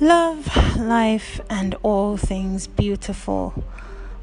[0.00, 3.64] Love, life, and all things beautiful.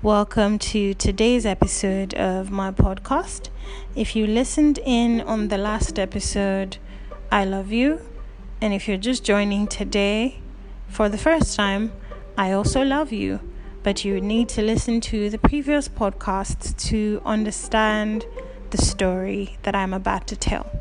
[0.01, 3.49] Welcome to today's episode of my podcast.
[3.93, 6.77] If you listened in on the last episode,
[7.29, 7.99] I love you.
[8.61, 10.39] And if you're just joining today
[10.87, 11.91] for the first time,
[12.37, 13.41] I also love you.
[13.83, 18.25] But you need to listen to the previous podcasts to understand
[18.69, 20.71] the story that I'm about to tell.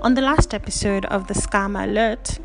[0.00, 2.38] On the last episode of the Scam Alert,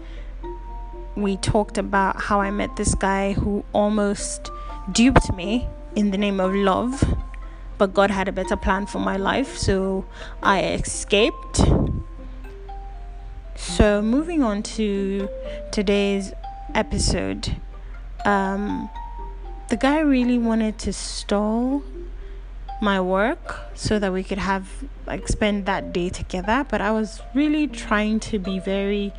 [1.21, 4.49] we talked about how I met this guy who almost
[4.91, 7.03] duped me in the name of love,
[7.77, 10.05] but God had a better plan for my life, so
[10.41, 11.61] I escaped.
[13.55, 15.29] So, moving on to
[15.71, 16.33] today's
[16.73, 17.55] episode,
[18.25, 18.89] um,
[19.69, 21.83] the guy really wanted to stall
[22.81, 24.67] my work so that we could have
[25.05, 29.13] like spend that day together but i was really trying to be very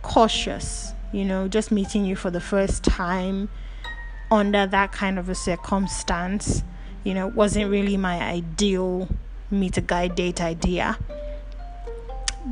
[0.00, 3.48] cautious you know, just meeting you for the first time
[4.30, 6.62] under that kind of a circumstance,
[7.04, 9.08] you know, wasn't really my ideal
[9.50, 10.98] meet a guy date idea.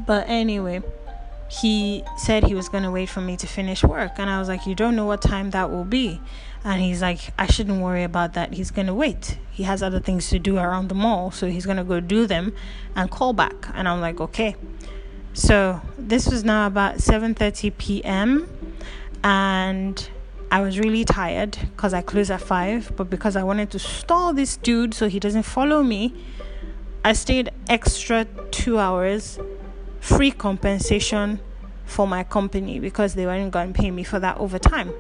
[0.07, 0.83] But anyway,
[1.49, 4.13] he said he was going to wait for me to finish work.
[4.19, 6.21] And I was like, You don't know what time that will be.
[6.65, 8.55] And he's like, I shouldn't worry about that.
[8.55, 9.39] He's going to wait.
[9.51, 11.31] He has other things to do around the mall.
[11.31, 12.55] So he's going to go do them
[12.97, 13.69] and call back.
[13.75, 14.57] And I'm like, Okay.
[15.35, 18.49] So this was now about 7:30 p.m.
[19.25, 20.09] and
[20.51, 24.33] I was really tired because I closed at 5, but because I wanted to stall
[24.33, 26.15] this dude so he doesn't follow me,
[27.05, 29.41] I stayed extra 2 hours
[29.99, 31.41] free compensation
[31.85, 34.93] for my company because they weren't going to pay me for that overtime.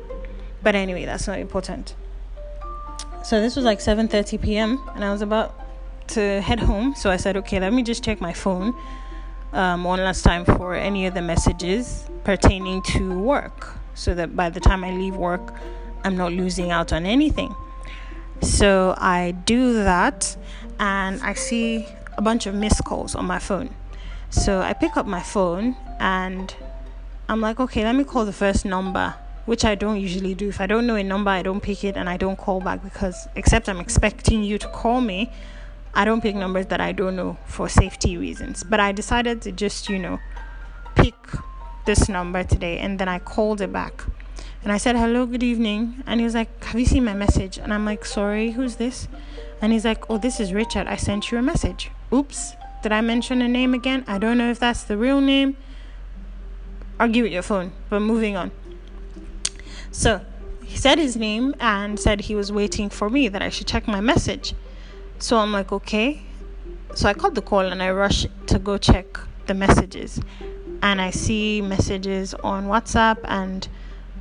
[0.65, 1.95] But anyway, that's not important.
[3.23, 4.81] So this was like 7:30 p.m.
[4.97, 5.55] and I was about
[6.09, 8.75] to head home, so I said, "Okay, let me just check my phone."
[9.55, 14.51] Um, one last time for any of the messages pertaining to work so that by
[14.51, 15.55] the time I leave work,
[16.03, 17.55] I'm not losing out on anything.
[18.43, 20.37] So I do that
[20.79, 23.71] and I see a bunch of missed calls on my phone.
[24.29, 26.55] So I pick up my phone and
[27.29, 29.15] I'm like, okay, let me call the first number,
[29.47, 30.49] which I don't usually do.
[30.49, 32.83] If I don't know a number, I don't pick it and I don't call back
[32.83, 35.33] because, except I'm expecting you to call me,
[35.95, 38.65] I don't pick numbers that I don't know for safety reasons.
[38.65, 40.19] But I decided to just, you know,
[40.97, 41.15] pick
[41.87, 44.05] this number today and then I called it back.
[44.63, 46.03] And I said, Hello, good evening.
[46.07, 47.59] And he was like, Have you seen my message?
[47.59, 49.09] And I'm like, Sorry, who's this?
[49.61, 50.87] And he's like, Oh, this is Richard.
[50.87, 51.91] I sent you a message.
[52.13, 52.55] Oops.
[52.83, 54.05] Did I mention a name again?
[54.07, 55.57] I don't know if that's the real name.
[56.99, 57.73] I'll give it your phone.
[57.89, 58.51] But moving on.
[59.91, 60.23] So
[60.65, 63.87] he said his name and said he was waiting for me, that I should check
[63.87, 64.55] my message.
[65.19, 66.23] So I'm like, okay.
[66.95, 69.07] So I called the call and I rush to go check
[69.47, 70.21] the messages.
[70.83, 73.69] And I see messages on WhatsApp and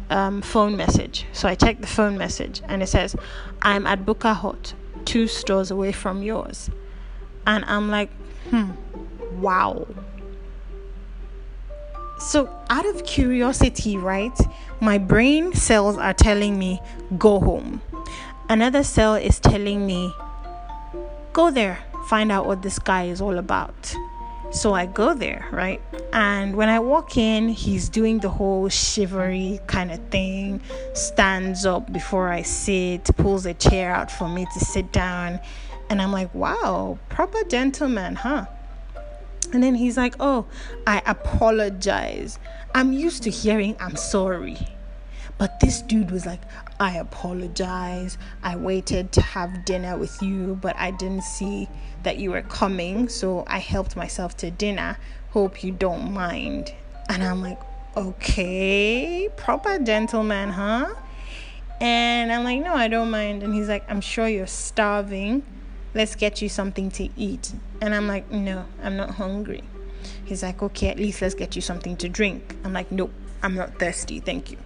[0.09, 1.25] um, phone message.
[1.33, 3.15] So I check the phone message and it says,
[3.61, 4.73] I'm at Bukka Hut,
[5.05, 6.69] two stores away from yours.
[7.45, 8.09] And I'm like,
[8.49, 8.71] hmm,
[9.41, 9.85] wow.
[12.19, 14.37] So, out of curiosity, right,
[14.79, 16.81] my brain cells are telling me,
[17.17, 17.81] go home.
[18.47, 20.13] Another cell is telling me,
[21.33, 23.95] go there, find out what this guy is all about.
[24.51, 25.81] So I go there, right?
[26.13, 30.61] And when I walk in, he's doing the whole shivery kind of thing,
[30.93, 35.39] stands up before I sit, pulls a chair out for me to sit down.
[35.89, 38.45] And I'm like, wow, proper gentleman, huh?
[39.53, 40.45] And then he's like, oh,
[40.85, 42.37] I apologize.
[42.75, 44.57] I'm used to hearing I'm sorry.
[45.37, 46.41] But this dude was like,
[46.79, 48.17] I apologize.
[48.43, 51.67] I waited to have dinner with you, but I didn't see
[52.03, 53.09] that you were coming.
[53.09, 54.97] So I helped myself to dinner.
[55.31, 56.73] Hope you don't mind.
[57.09, 57.59] And I'm like,
[57.97, 60.93] okay, proper gentleman, huh?
[61.81, 63.43] And I'm like, no, I don't mind.
[63.43, 65.43] And he's like, I'm sure you're starving.
[65.93, 67.53] Let's get you something to eat.
[67.81, 69.63] And I'm like, no, I'm not hungry.
[70.23, 72.55] He's like, okay, at least let's get you something to drink.
[72.63, 73.11] I'm like, nope,
[73.43, 74.57] I'm not thirsty, thank you.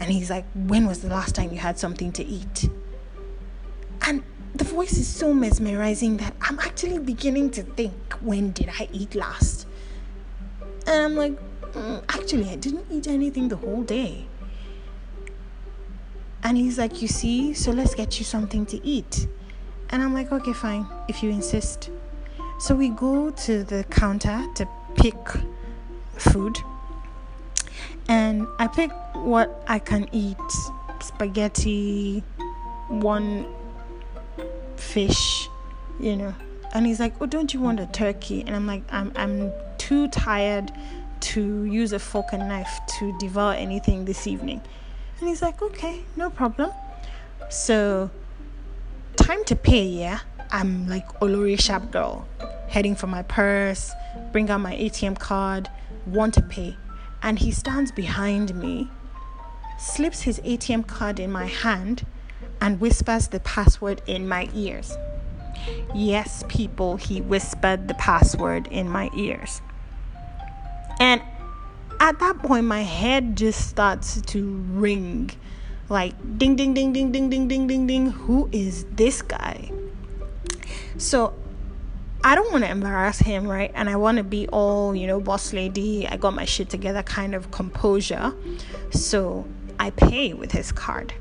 [0.00, 2.68] And he's like, When was the last time you had something to eat?
[4.02, 8.88] And the voice is so mesmerizing that I'm actually beginning to think, When did I
[8.92, 9.68] eat last?
[10.84, 11.38] And I'm like,
[11.72, 14.26] mm, Actually, I didn't eat anything the whole day.
[16.42, 19.28] And he's like, You see, so let's get you something to eat.
[19.90, 21.88] And I'm like, Okay, fine, if you insist.
[22.58, 25.16] So we go to the counter to pick
[26.16, 26.58] food
[28.08, 30.36] and I pick what I can eat
[31.00, 32.22] spaghetti,
[32.88, 33.46] one
[34.76, 35.48] fish,
[36.00, 36.34] you know.
[36.74, 38.42] And he's like, Oh, don't you want a turkey?
[38.42, 40.72] And I'm like, I'm, I'm too tired
[41.20, 44.60] to use a fork and knife to devour anything this evening.
[45.20, 46.70] And he's like, Okay, no problem.
[47.50, 48.10] So,
[49.16, 50.20] time to pay, yeah?
[50.50, 52.26] I'm like Olori Sharp Girl,
[52.68, 53.92] heading for my purse,
[54.32, 55.68] bring out my ATM card,
[56.06, 56.76] want to pay.
[57.24, 58.88] And he stands behind me,
[59.78, 62.06] slips his ATM card in my hand,
[62.60, 64.96] and whispers the password in my ears.
[65.94, 69.62] Yes, people, he whispered the password in my ears.
[71.00, 71.22] And
[71.98, 75.30] at that point, my head just starts to ring
[75.88, 78.10] like ding, ding, ding, ding, ding, ding, ding, ding, ding.
[78.10, 79.70] Who is this guy?
[80.98, 81.34] So
[82.26, 83.70] I don't want to embarrass him, right?
[83.74, 87.02] And I want to be all, you know, boss lady, I got my shit together
[87.02, 88.32] kind of composure.
[88.90, 89.46] So
[89.78, 91.12] I pay with his card.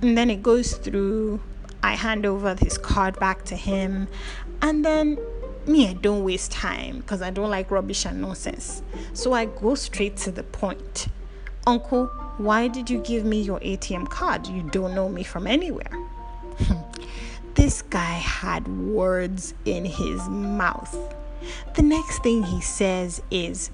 [0.00, 1.40] And then it goes through,
[1.82, 4.08] I hand over his card back to him.
[4.62, 5.18] And then
[5.66, 8.82] me, I don't waste time because I don't like rubbish and nonsense.
[9.12, 11.08] So I go straight to the point.
[11.66, 12.06] Uncle,
[12.38, 14.46] why did you give me your ATM card?
[14.46, 15.90] You don't know me from anywhere.
[17.54, 20.96] this guy had words in his mouth.
[21.76, 23.70] The next thing he says is,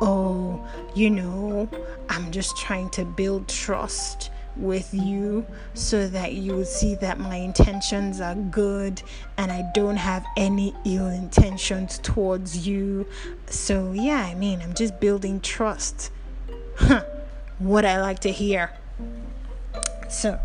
[0.00, 1.68] Oh, you know,
[2.08, 7.36] I'm just trying to build trust with you so that you will see that my
[7.36, 9.02] intentions are good
[9.36, 13.06] and I don't have any ill intentions towards you.
[13.46, 16.10] So, yeah, I mean, I'm just building trust.
[16.76, 17.04] Huh,
[17.58, 18.72] what I like to hear.
[20.08, 20.38] So,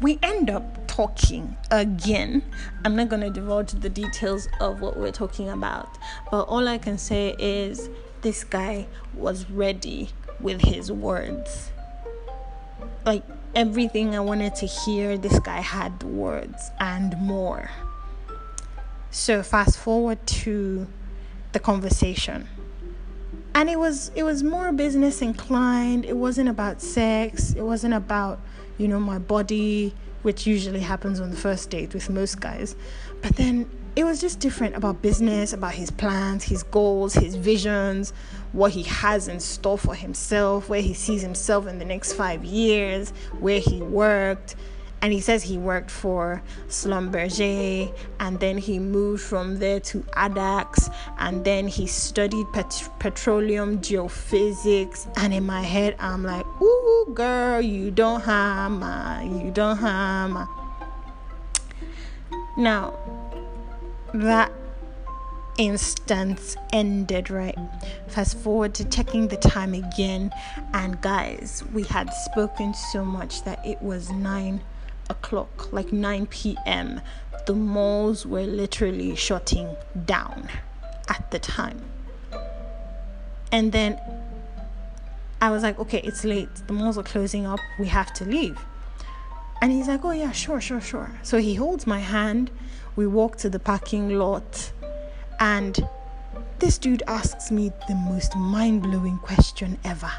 [0.00, 2.42] we end up talking again.
[2.84, 5.96] I'm not going to divulge the details of what we're talking about,
[6.28, 7.88] but all I can say is
[8.22, 10.10] this guy was ready
[10.40, 11.70] with his words.
[13.06, 13.22] Like
[13.54, 17.70] everything I wanted to hear, this guy had words and more.
[19.12, 20.88] So fast forward to
[21.52, 22.48] the conversation.
[23.54, 26.04] And it was it was more business inclined.
[26.04, 27.52] It wasn't about sex.
[27.52, 28.40] It wasn't about,
[28.78, 32.76] you know, my body, which usually happens on the first date with most guys.
[33.22, 38.12] But then it was just different about business, about his plans, his goals, his visions,
[38.52, 42.44] what he has in store for himself, where he sees himself in the next five
[42.44, 43.10] years,
[43.40, 44.54] where he worked.
[45.00, 50.92] And he says he worked for Schlumberger and then he moved from there to Addax
[51.18, 55.06] and then he studied pet- petroleum geophysics.
[55.16, 60.48] And in my head, I'm like, ooh, girl, you don't hammer, you don't hammer.
[62.56, 62.98] Now,
[64.12, 64.50] that
[65.58, 67.58] instance ended, right?
[68.08, 70.32] Fast forward to checking the time again,
[70.72, 74.60] and guys, we had spoken so much that it was 9
[75.10, 77.00] o'clock, like 9 p.m.
[77.46, 79.74] The malls were literally shutting
[80.04, 80.48] down
[81.08, 81.80] at the time.
[83.50, 83.98] And then
[85.40, 86.54] I was like, okay, it's late.
[86.66, 87.60] The malls are closing up.
[87.78, 88.58] We have to leave.
[89.62, 91.10] And he's like, oh, yeah, sure, sure, sure.
[91.22, 92.50] So he holds my hand
[92.98, 94.72] we walk to the parking lot,
[95.38, 95.88] and
[96.58, 100.10] this dude asks me the most mind blowing question ever.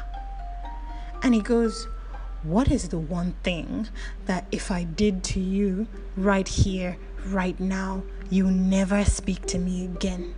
[1.22, 1.86] And he goes,
[2.42, 3.88] What is the one thing
[4.26, 6.96] that if I did to you right here,
[7.26, 10.34] right now, you never speak to me again?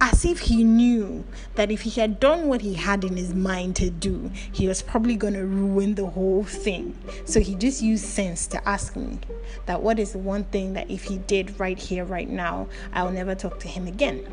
[0.00, 1.24] as if he knew
[1.54, 4.82] that if he had done what he had in his mind to do, he was
[4.82, 6.96] probably going to ruin the whole thing.
[7.26, 9.20] So he just used sense to ask me
[9.66, 13.12] that what is the one thing that if he did right here, right now, I'll
[13.12, 14.26] never talk to him again.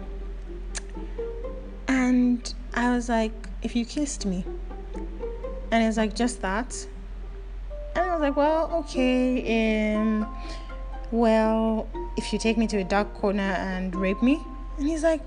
[1.88, 4.46] And I was like, if you kissed me.
[5.72, 6.88] And it's like, just that.
[7.96, 9.96] And I was like, well, okay.
[9.96, 10.28] Um,
[11.12, 14.42] well, if you take me to a dark corner and rape me.
[14.78, 15.22] And he's like,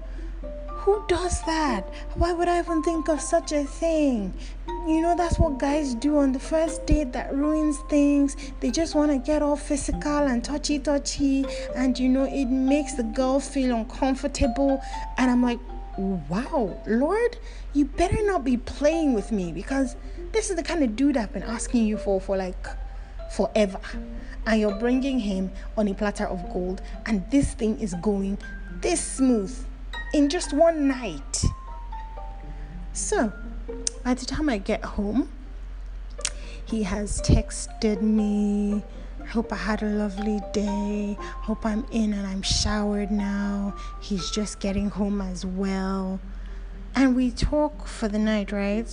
[0.68, 1.92] who does that?
[2.14, 4.32] Why would I even think of such a thing?
[4.66, 8.34] You know, that's what guys do on the first date that ruins things.
[8.60, 11.44] They just want to get all physical and touchy touchy,
[11.76, 14.80] and you know, it makes the girl feel uncomfortable.
[15.18, 15.58] And I'm like,
[16.00, 17.38] wow, Lord,
[17.72, 19.96] you better not be playing with me because
[20.32, 22.66] this is the kind of dude I've been asking you for for like
[23.32, 23.80] forever.
[24.46, 28.38] And you're bringing him on a platter of gold, and this thing is going
[28.80, 29.54] this smooth
[30.14, 31.44] in just one night.
[32.92, 33.32] So,
[34.02, 35.28] by the time I get home,
[36.64, 38.82] he has texted me.
[39.30, 41.16] Hope I had a lovely day.
[41.20, 43.76] Hope I'm in and I'm showered now.
[44.00, 46.18] He's just getting home as well.
[46.96, 48.92] And we talk for the night, right?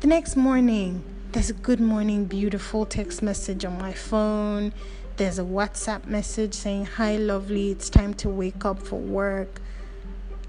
[0.00, 4.72] The next morning, there's a good morning, beautiful text message on my phone.
[5.16, 9.60] There's a WhatsApp message saying, Hi, lovely, it's time to wake up for work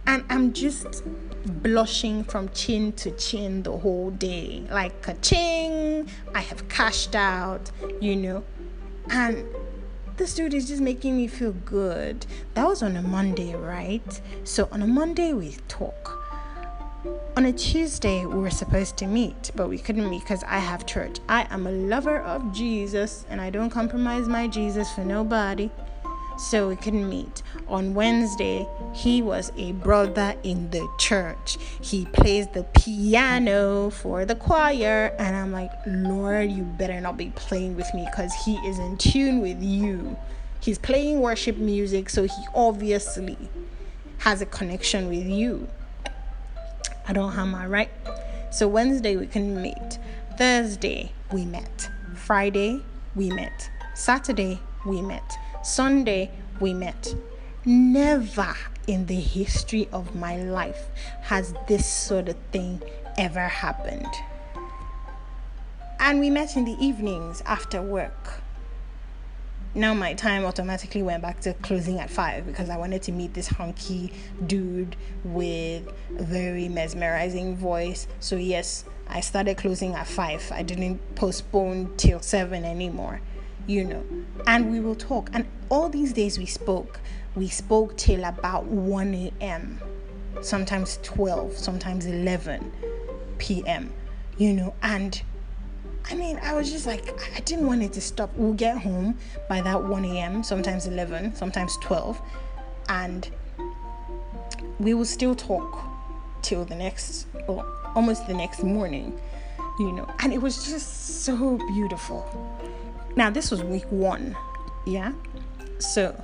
[0.08, 1.04] And I'm just
[1.62, 4.66] blushing from chin to chin the whole day.
[4.72, 7.70] Like, ka-ching, I have cashed out,
[8.02, 8.44] you know.
[9.10, 9.46] And
[10.18, 12.26] this dude is just making me feel good.
[12.54, 14.22] That was on a Monday, right?
[14.44, 16.20] So on a Monday, we talk.
[17.36, 20.86] On a Tuesday, we were supposed to meet, but we couldn't meet because I have
[20.86, 21.18] church.
[21.28, 25.70] I am a lover of Jesus and I don't compromise my Jesus for nobody
[26.44, 27.42] so we couldn't meet.
[27.68, 31.58] On Wednesday, he was a brother in the church.
[31.82, 37.32] He plays the piano for the choir, and I'm like, Lord, you better not be
[37.36, 40.18] playing with me because he is in tune with you.
[40.60, 43.38] He's playing worship music, so he obviously
[44.20, 45.68] has a connection with you.
[47.08, 47.90] I don't have my right.
[48.52, 50.00] So Wednesday we couldn't meet.
[50.38, 51.90] Thursday we met.
[52.16, 52.82] Friday
[53.16, 53.70] we met.
[53.96, 55.38] Saturday we met.
[55.64, 56.30] Sunday,
[56.60, 57.16] we met.
[57.64, 58.54] Never
[58.86, 60.90] in the history of my life
[61.22, 62.82] has this sort of thing
[63.18, 64.14] ever happened.
[66.02, 68.42] And we met in the evenings after work.
[69.74, 73.34] Now my time automatically went back to closing at five because I wanted to meet
[73.34, 74.12] this hunky
[74.46, 78.06] dude with a very mesmerizing voice.
[78.20, 80.44] So yes, I started closing at five.
[80.54, 83.22] I didn't postpone till seven anymore
[83.68, 84.04] you know,
[84.48, 85.30] and we will talk.
[85.34, 87.00] And all these days we spoke,
[87.36, 89.80] we spoke till about 1 a.m.,
[90.42, 92.72] sometimes 12, sometimes 11
[93.38, 93.92] p.m.,
[94.38, 95.22] you know, and
[96.10, 98.32] I mean, I was just like, I didn't want it to stop.
[98.36, 99.18] We'll get home
[99.48, 102.22] by that 1 a.m., sometimes 11, sometimes 12,
[102.90, 103.30] and
[104.80, 105.80] we will still talk
[106.42, 107.66] till the next, or
[107.96, 109.20] almost the next morning,
[109.80, 112.28] you know, and it was just so beautiful.
[113.16, 114.36] Now, this was week one,
[114.88, 115.14] yeah?
[115.78, 116.20] So,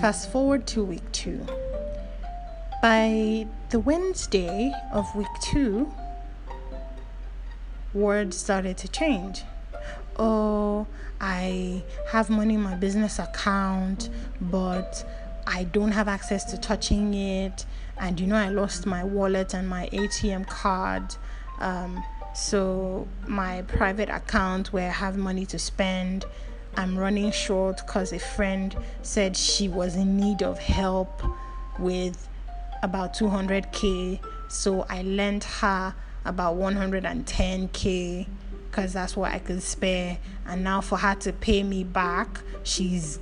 [0.00, 1.46] fast forward to week two.
[2.82, 5.92] By the Wednesday of week two,
[7.94, 9.44] words started to change.
[10.16, 10.88] Oh,
[11.20, 15.08] I have money in my business account, but
[15.46, 17.64] I don't have access to touching it.
[17.98, 21.14] And you know, I lost my wallet and my ATM card.
[21.60, 22.02] Um,
[22.36, 26.26] so, my private account where I have money to spend,
[26.76, 31.22] I'm running short because a friend said she was in need of help
[31.78, 32.28] with
[32.82, 34.20] about 200k.
[34.48, 35.94] So, I lent her
[36.26, 38.26] about 110k
[38.70, 40.18] because that's what I could spare.
[40.46, 43.18] And now, for her to pay me back, she's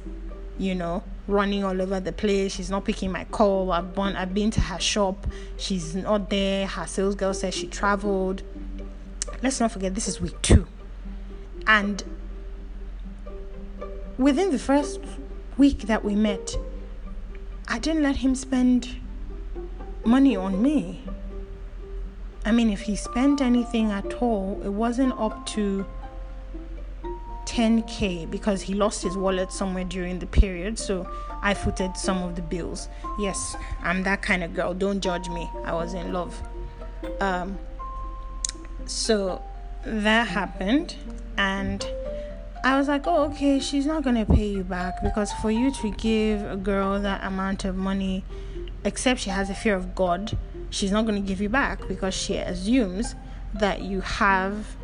[0.59, 2.53] you know running all over the place.
[2.53, 3.71] She's not picking my call.
[3.71, 5.29] I've been, I've been to her shop.
[5.57, 6.67] She's not there.
[6.67, 8.43] Her sales girl says she traveled
[9.45, 10.67] let's not forget this is week two.
[11.67, 12.03] And
[14.17, 15.01] within the first
[15.59, 16.57] week that we met,
[17.69, 18.97] I didn't let him spend
[20.03, 21.03] money on me.
[22.47, 25.87] I mean, if he spent anything at all, it wasn't up to
[27.45, 30.79] 10k because he lost his wallet somewhere during the period.
[30.79, 31.07] So
[31.43, 32.89] I footed some of the bills.
[33.19, 34.73] Yes, I'm that kind of girl.
[34.73, 35.51] Don't judge me.
[35.65, 36.43] I was in love.
[37.21, 37.59] Um,
[38.87, 39.43] so
[39.85, 40.97] that happened,
[41.37, 41.87] and
[42.65, 45.91] I was like, oh, okay, she's not gonna pay you back because for you to
[45.93, 48.25] give a girl that amount of money,
[48.85, 50.37] except she has a fear of God,
[50.71, 53.15] she's not gonna give you back because she assumes
[53.53, 54.77] that you have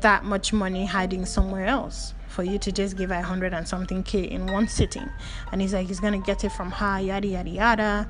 [0.00, 3.68] that much money hiding somewhere else for you to just give her a hundred and
[3.68, 5.08] something k in one sitting.
[5.52, 8.08] And he's like, he's gonna get it from her, yada yada yada.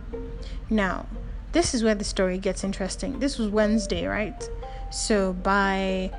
[0.71, 1.07] Now,
[1.53, 3.19] this is where the story gets interesting.
[3.19, 4.49] This was Wednesday, right?
[4.93, 6.11] So by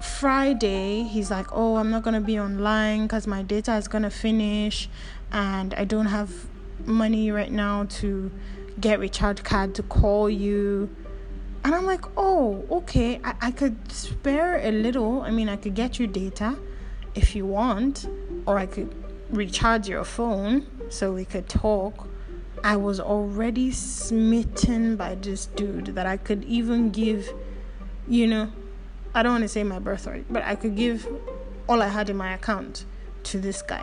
[0.00, 4.02] Friday, he's like, Oh, I'm not going to be online because my data is going
[4.02, 4.90] to finish
[5.32, 6.30] and I don't have
[6.84, 8.30] money right now to
[8.78, 10.94] get recharge card to call you.
[11.64, 15.22] And I'm like, Oh, okay, I, I could spare a little.
[15.22, 16.58] I mean, I could get you data
[17.14, 18.06] if you want,
[18.44, 18.94] or I could
[19.30, 22.08] recharge your phone so we could talk
[22.64, 27.30] I was already smitten by this dude that I could even give,
[28.08, 28.50] you know,
[29.14, 31.06] I don't want to say my birthright, but I could give
[31.68, 32.86] all I had in my account
[33.24, 33.82] to this guy.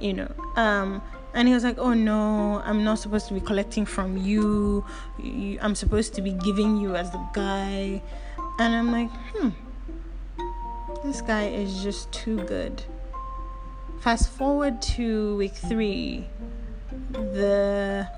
[0.00, 1.00] You know, um,
[1.32, 4.84] and he was like, "Oh no, I'm not supposed to be collecting from you.
[5.62, 8.02] I'm supposed to be giving you as the guy."
[8.58, 9.48] And I'm like, "Hmm,
[11.02, 12.84] this guy is just too good."
[14.00, 16.28] Fast forward to week three
[17.14, 18.08] the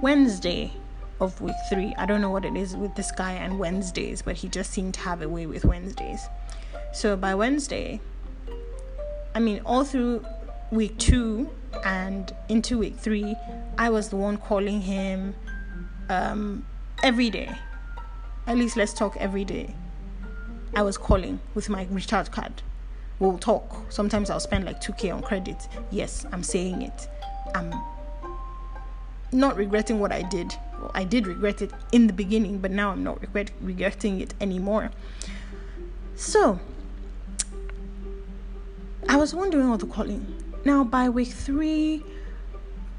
[0.00, 0.72] Wednesday
[1.20, 1.94] of week three.
[1.96, 4.94] I don't know what it is with this guy and Wednesdays, but he just seemed
[4.94, 6.28] to have a way with Wednesdays.
[6.92, 8.00] So by Wednesday,
[9.34, 10.24] I mean, all through
[10.70, 11.50] week two,
[11.84, 13.36] And into week three,
[13.76, 15.34] I was the one calling him
[16.08, 16.66] um,
[17.02, 17.54] every day.
[18.46, 19.74] At least let's talk every day.
[20.74, 22.62] I was calling with my recharge card.
[23.18, 23.90] We'll talk.
[23.90, 25.68] Sometimes I'll spend like 2k on credit.
[25.90, 27.08] Yes, I'm saying it.
[27.54, 27.74] I'm
[29.32, 30.54] not regretting what I did.
[30.80, 34.34] Well, I did regret it in the beginning, but now I'm not regret- regretting it
[34.40, 34.90] anymore.
[36.14, 36.60] So,
[39.08, 40.26] I was wondering what the calling.
[40.64, 42.04] Now, by week three,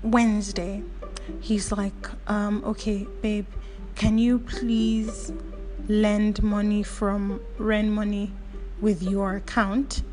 [0.02, 0.84] Wednesday,
[1.40, 3.46] he's like, um, okay, babe,
[3.96, 5.32] can you please
[5.88, 8.32] lend money from rent money
[8.80, 10.04] with your account?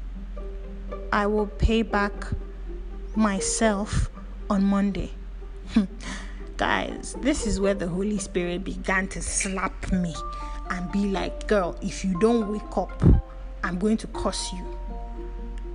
[1.12, 2.26] I will pay back
[3.14, 4.10] myself
[4.50, 5.12] on Monday.
[6.56, 10.14] Guys, this is where the Holy Spirit began to slap me
[10.70, 13.02] and be like, girl, if you don't wake up,
[13.62, 14.64] I'm going to curse you.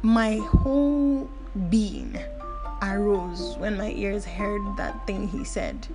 [0.01, 1.29] My whole
[1.69, 2.17] being
[2.81, 5.87] arose when my ears heard that thing he said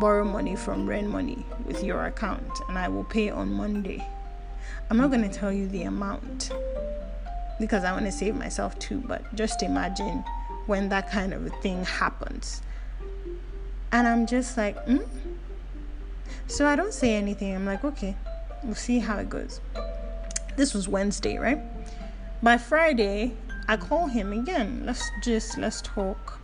[0.00, 4.06] borrow money from rent money with your account and I will pay on Monday.
[4.90, 6.52] I'm not going to tell you the amount
[7.58, 10.24] because I want to save myself too, but just imagine
[10.66, 12.62] when that kind of a thing happens.
[13.92, 14.98] And I'm just like, hmm?
[16.46, 17.54] So I don't say anything.
[17.54, 18.16] I'm like, okay,
[18.62, 19.60] we'll see how it goes.
[20.56, 21.60] This was Wednesday, right?
[22.42, 23.32] By Friday,
[23.68, 24.82] I call him again.
[24.86, 26.40] Let's just let's talk.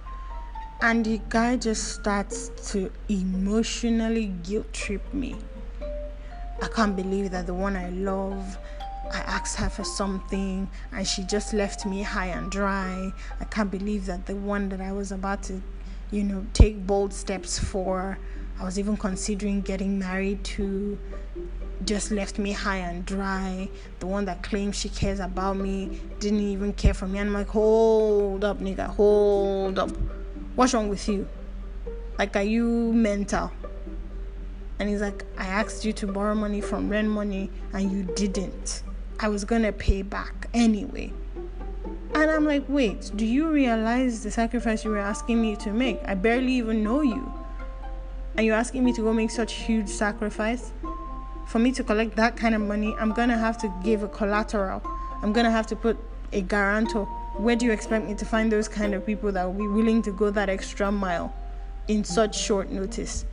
[0.80, 5.36] And the guy just starts to emotionally guilt trip me.
[6.60, 8.58] I can't believe that the one I love
[9.12, 13.12] I asked her for something and she just left me high and dry.
[13.40, 15.60] I can't believe that the one that I was about to,
[16.12, 18.18] you know, take bold steps for,
[18.60, 20.98] I was even considering getting married to,
[21.84, 23.68] just left me high and dry.
[23.98, 27.18] The one that claims she cares about me didn't even care for me.
[27.18, 29.90] And I'm like, hold up, nigga, hold up.
[30.54, 31.26] What's wrong with you?
[32.18, 33.50] Like, are you mental?
[34.78, 38.82] And he's like, I asked you to borrow money from rent money and you didn't.
[39.18, 41.12] I was gonna pay back anyway.
[42.22, 45.98] And I'm like, wait, do you realize the sacrifice you were asking me to make?
[46.06, 47.32] I barely even know you.
[48.36, 50.70] And you're asking me to go make such huge sacrifice?
[51.48, 54.80] For me to collect that kind of money, I'm gonna have to give a collateral.
[55.20, 55.98] I'm gonna have to put
[56.32, 57.06] a guarantor.
[57.38, 60.00] Where do you expect me to find those kind of people that will be willing
[60.02, 61.34] to go that extra mile
[61.88, 63.24] in such short notice?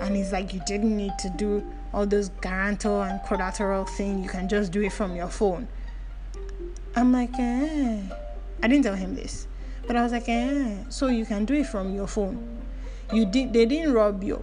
[0.00, 4.22] And he's like, you didn't need to do all those guarantor and collateral thing.
[4.22, 5.66] You can just do it from your phone.
[6.94, 8.02] I'm like, eh.
[8.62, 9.46] I didn't tell him this,
[9.86, 10.76] but I was like, eh.
[10.88, 12.62] So you can do it from your phone.
[13.12, 13.52] You did.
[13.52, 14.42] They didn't rob your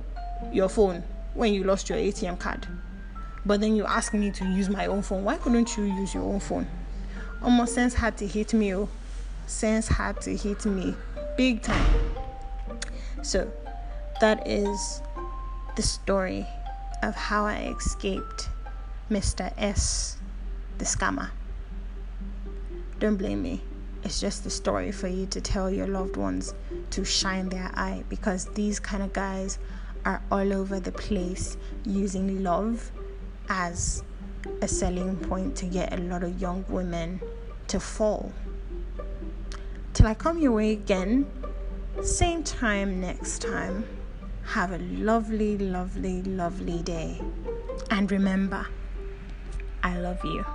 [0.52, 2.67] your phone when you lost your ATM card,
[3.45, 5.23] but then you asked me to use my own phone.
[5.23, 6.67] Why couldn't you use your own phone?
[7.41, 8.73] Almost sense had to hit me.
[8.73, 8.88] Oh,
[9.47, 10.95] sense had to hit me
[11.36, 11.93] big time.
[13.21, 13.52] So
[14.21, 15.02] that is
[15.76, 16.45] the story
[17.02, 18.49] of how I escaped
[19.10, 19.52] Mr.
[19.58, 20.17] S,
[20.78, 21.30] the scammer.
[22.99, 23.62] Don't blame me.
[24.04, 26.54] It's just a story for you to tell your loved ones
[26.89, 29.60] to shine their eye because these kind of guys
[30.06, 32.92] are all over the place using love
[33.48, 34.04] as
[34.62, 37.22] a selling point to get a lot of young women
[37.68, 38.32] to fall.
[39.94, 41.26] Till I come your way again,
[42.02, 43.86] same time next time.
[44.46, 47.22] Have a lovely, lovely, lovely day.
[47.89, 48.68] And remember,
[49.82, 50.46] I love you.